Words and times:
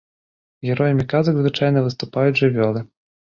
Героямі 0.69 1.05
казак 1.11 1.35
звычайна 1.41 1.85
выступаюць 1.87 2.35
жывёлы. 2.43 2.85